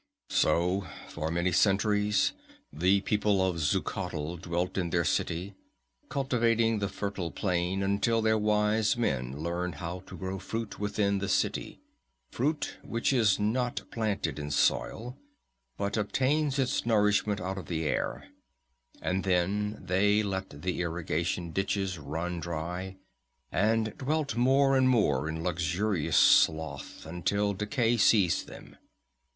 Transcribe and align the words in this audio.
"So 0.31 0.87
for 1.09 1.29
many 1.29 1.51
centuries 1.51 2.33
the 2.73 3.01
people 3.01 3.39
of 3.47 3.57
Xuchotl 3.57 4.37
dwelt 4.41 4.75
in 4.75 4.89
their 4.89 5.03
city, 5.05 5.53
cultivating 6.09 6.79
the 6.79 6.89
fertile 6.89 7.29
plain, 7.29 7.83
until 7.83 8.19
their 8.19 8.39
wise 8.39 8.97
men 8.97 9.37
learned 9.37 9.75
how 9.75 9.99
to 10.07 10.17
grow 10.17 10.39
fruit 10.39 10.79
within 10.79 11.19
the 11.19 11.29
city 11.29 11.81
fruit 12.31 12.77
which 12.81 13.13
is 13.13 13.39
not 13.39 13.83
planted 13.91 14.39
in 14.39 14.49
soil, 14.49 15.19
but 15.77 15.97
obtains 15.97 16.57
its 16.57 16.83
nourishment 16.83 17.39
out 17.39 17.59
of 17.59 17.67
the 17.67 17.83
air 17.85 18.27
and 19.03 19.23
then 19.23 19.79
they 19.79 20.23
let 20.23 20.63
the 20.63 20.81
irrigation 20.81 21.51
ditches 21.51 21.99
run 21.99 22.39
dry, 22.39 22.97
and 23.51 23.95
dwelt 23.99 24.35
more 24.35 24.75
and 24.75 24.89
more 24.89 25.29
in 25.29 25.43
luxurious 25.43 26.17
sloth, 26.17 27.05
until 27.05 27.53
decay 27.53 27.97
seized 27.97 28.47
them. 28.47 28.75